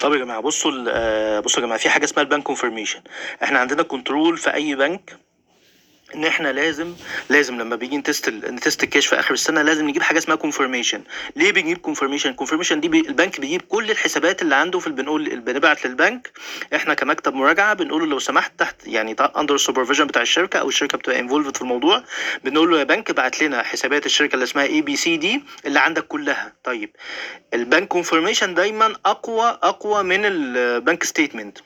[0.00, 3.00] طب يا جماعة بصوا آه، بصوا يا جماعة في حاجة اسمها ال bank confirmation
[3.42, 5.16] إحنا عندنا control في أي بنك
[6.18, 6.94] ان إحنا لازم
[7.30, 10.18] لازم لما بيجي ن test ن test ال cash في آخر السنة لازم نجيب حاجة
[10.18, 10.98] اسمها confirmation
[11.36, 15.86] ليه بنجيب confirmation confirmation دي بي البنك بيجيب كل الحسابات اللي عنده في بنقول بنبعت
[15.86, 16.30] للبنك.
[16.74, 20.68] إحنا كمكتب مراجعة بنقول له لو سمحت تحت يعني under ال supervision بتاع الشركة أو
[20.68, 22.04] الشركة بتبقى involved في الموضوع
[22.44, 26.52] بنقول له يا بنك ابعت لنا حسابات الشركة اللي اسمها ABCD اللي عندك كلها.
[26.64, 26.90] طيب
[27.54, 31.58] ال bank confirmation دايما أقوى أقوى من ال bank statement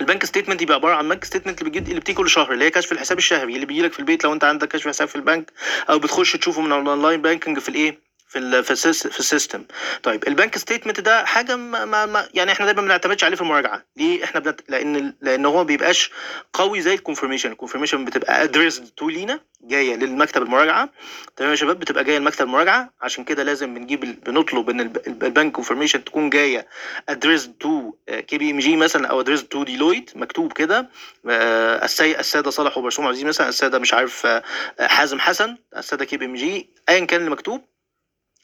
[0.00, 2.64] ال bank statement يبقى عبارة عن bank statement اللي بتجي اللي بتيجي كل شهر اللي
[2.64, 5.16] هي كشف الحساب الشهري اللي بيجي لك في البيت لو انت عندك كشف حساب في
[5.16, 5.52] البنك
[5.90, 8.03] أو بتخش تشوفه من ال online banking في الإيه؟
[8.34, 9.64] في في ال sys في ال system.
[10.02, 13.42] طيب ال bank statement ده حاجة ما, ما, يعني إحنا دايما ما بنعتمدش عليه في
[13.42, 13.82] المراجعة.
[13.96, 14.60] ليه إحنا بنت...
[14.68, 16.10] لأن لأن هو ما بيبقاش
[16.52, 20.88] قوي زي ال confirmation ال confirmation بتبقى addressed to لينا جاية للمكتب المراجعة.
[21.36, 22.90] تمام يا شباب؟ بتبقى جاية لمكتب المراجعة.
[23.02, 26.66] عشان كده لازم بنجيب ال- بنطلب إن الب- الب- ال bank confirmation تكون جاية
[27.08, 27.92] address to
[28.26, 30.90] KPMG مثلا أو address to Deloitte مكتوب كده.
[31.30, 34.42] آه، السادة صالح وبرسوم عزيز مثلا السادة مش عارف آه،
[34.80, 37.64] آه، حازم حسن السادة KPMG ايا كان اللي مكتوب.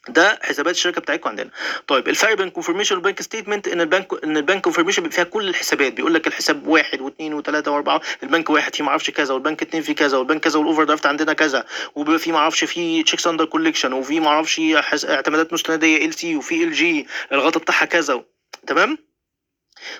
[0.09, 1.49] ده حسابات الشركة بتاعتكم عندنا.
[1.87, 5.23] طيب الفرق بين confirmation وال bank statement إن البنك إن ال bank confirmation بيبقى فيها
[5.23, 5.93] كل الحسابات.
[5.93, 9.83] بيقول لك الحساب واحد واثنين وثلاثه وأربعة البنك واحد فيه ما أعرفش كذا والبنك اثنين
[9.83, 11.65] فيه كذا والبنك كذا وال overdraft عندنا كذا.
[11.95, 14.61] وبيبقى فيه ما أعرفش فيه checks under collection وفيه ما أعرفش
[15.09, 18.23] اعتمادات مستندية LC وفي LG الغطا بتاعها كذا.
[18.67, 19.10] تمام؟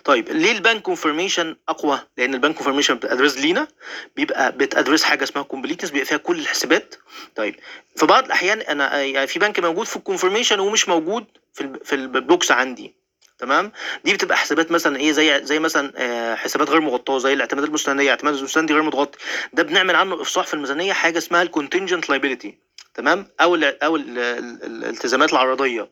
[0.04, 3.68] طيب ليه ال bank confirmation أقوى؟ لأن ال bank confirmation بت address لينا
[4.16, 6.96] بيبقى بت address حاجة اسمها completeness بيبقى فيها كل الحسابات.
[7.36, 7.56] طيب
[7.96, 11.96] في بعض الأحيان أنا يعني في بنك موجود في ال confirmation ومش موجود في في
[11.96, 13.02] ال books عندي.
[13.40, 13.72] تمام؟
[14.06, 18.10] دي بتبقى حسابات مثلا إيه زي زي مثلا آه، حسابات غير مغطاة زي الاعتمادات المستندية
[18.10, 19.20] اعتماد المستندي غير متغطي.
[19.54, 22.58] ده بنعمل عنه إفصاح في الميزانية حاجة اسمها ال contingent liability
[22.94, 25.90] تمام؟ أو ال أو ال ال الالتزامات العرضية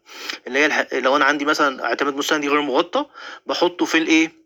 [0.47, 0.87] اللي هي.
[0.93, 3.05] لو أنا عندي مثلا اعتماد مستندي غير مغطى
[3.45, 4.39] بحطه في الإيه؟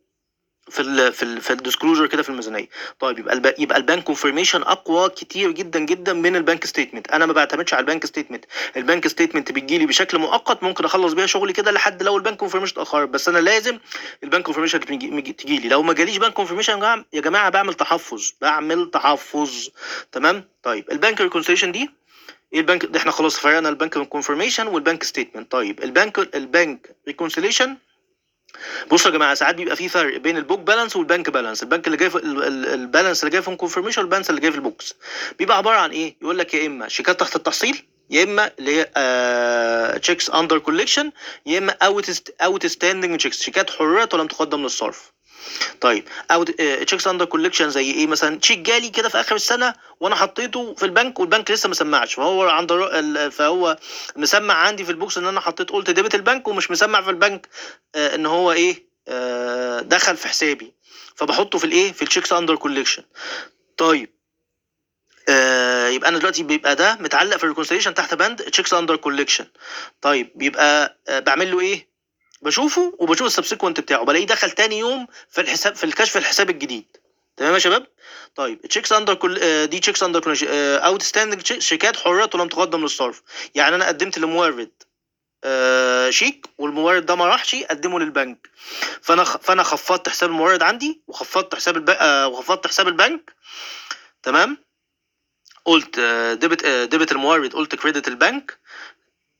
[0.69, 2.69] في ال في ال في ال disclosure كده في الميزانية.
[2.99, 3.53] طيب يبقى الب...
[3.59, 7.73] يبقى ال bank confirmation أقوى كتير جدا جدا من ال bank statement أنا ما بعتمدش
[7.73, 8.45] على ال bank statement
[8.77, 12.22] ال bank statement بتجي لي بشكل مؤقت ممكن أخلص بيها شغلي كده لحد لو ال
[12.22, 13.79] bank confirmation اتاخرت بس أنا لازم
[14.23, 18.31] ال bank confirmation تجي, لي لو ما جاليش بنك جماعة يا جماعة بعمل تحفظ.
[18.41, 19.69] بعمل تحفظ.
[20.11, 21.89] تمام؟ طيب ال bank reconciliation دي
[22.53, 26.95] إيه البنك؟ إحنا خلاص فرقنا ال bank confirmation وال bank statement طيب البنك ال bank
[27.07, 27.77] reconciliation
[28.91, 31.87] بصوا يا جماعة ساعات بيبقى في فرق بين ال book balance وال bank balance البنك
[31.87, 34.41] اللي جاي في ال- ال- ال balance اللي جاي في ال confirmation وال balance اللي
[34.41, 34.93] جاي في ال books.
[35.39, 39.99] بيبقى عبارة عن إيه؟ يقول لك يا إما شيكات تحت التحصيل يا إما اللي هي
[39.99, 41.11] checks under collection
[41.45, 45.11] يا إما out outstanding checks شيكات حررت ولم تقدم للصرف.
[45.81, 50.15] طيب أو checks under collection زي إيه مثلا؟ check جالي كده في آخر السنة وأنا
[50.15, 52.13] حطيته في البنك والبنك لسه ما سمعش.
[52.13, 52.73] فهو عند
[53.31, 53.77] فهو
[54.15, 57.47] مسمع عندي في ال books إن أنا حطيت قلت debit البنك ومش مسمع في البنك
[57.95, 60.73] آه، إن هو إيه آه، دخل في حسابي.
[61.15, 63.03] فبحطه في الإيه؟ في ال checks under collection
[63.77, 64.09] طيب
[65.29, 69.45] آه يبقى أنا دلوقتي بيبقى ده متعلق في ال reconciliation تحت بند checks under collection
[70.01, 71.92] طيب بيبقى آه بعمل له إيه؟
[72.43, 76.97] بشوفه وبشوف ال subsequent بتاعه بلاقيه دخل تاني يوم في الحساب في الكشف الحساب الجديد.
[77.37, 77.87] تمام يا شباب؟
[78.35, 80.37] طيب checks under كل دي checks under
[80.85, 83.21] outstanding شيكات حررت ولم تقدم للصرف.
[83.55, 84.71] يعني أنا قدمت لمورد
[85.43, 88.49] آه، شيك والمورد ده ما راحش قدمه للبنك.
[89.01, 91.89] فأنا فأنا خفضت حساب المورد عندي وخفضت حساب الب...
[91.89, 93.33] آه، وخفضت حساب البنك.
[94.23, 94.57] تمام؟
[95.65, 95.99] قلت
[96.39, 98.59] debit آه، debit المورد قلت credit البنك.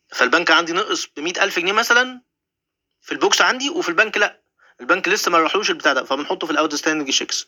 [0.08, 2.22] فالبنك عندي نقص ب ألف جنيه مثلا.
[3.03, 4.40] في ال books عندي وفي البنك لا.
[4.81, 7.47] البنك لسه ما راحلوش البتاع ده فبنحطه في ال outstanding checks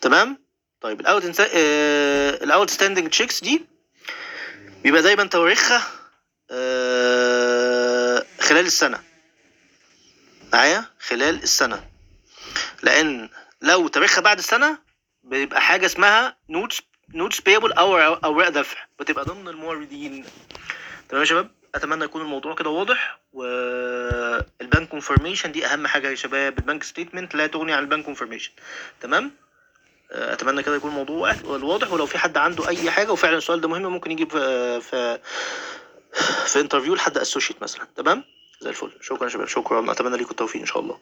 [0.00, 0.38] تمام؟
[0.80, 1.40] طيب ال out
[2.42, 3.66] ال outstanding checks دي
[4.82, 5.82] بيبقى دايما تواريخها
[6.50, 9.00] آه، خلال السنة.
[10.52, 11.84] معايا؟ خلال السنة.
[12.82, 13.28] لأن
[13.62, 14.78] لو تاريخها بعد السنة
[15.22, 16.80] بيبقى حاجة اسمها notes
[17.14, 18.78] notes payable أو اوراق دفع.
[19.00, 20.24] بتبقى ضمن الموردين.
[21.08, 26.58] تمام يا شباب؟ أتمنى يكون الموضوع كده واضح والبنك كونفirmation دي أهم حاجة يا شباب.
[26.58, 28.50] ال bank statement لا تغني عن ال bank confirmation
[29.00, 29.30] تمام؟
[30.12, 33.68] آه، أتمنى كده يكون الموضوع واضح ولو في حد عنده أي حاجة وفعلا السؤال ده
[33.68, 35.18] مهم ممكن يجي في في
[36.46, 37.86] في interview لحد associate مثلا.
[37.96, 38.24] تمام؟
[38.60, 38.92] زي الفل.
[39.00, 39.48] شكرا يا شباب.
[39.48, 39.92] شكرا.
[39.92, 40.98] أتمنى ليكم التوفيق إن شاء الله.